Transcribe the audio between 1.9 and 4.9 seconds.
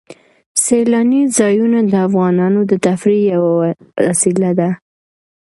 د افغانانو د تفریح یوه وسیله ده.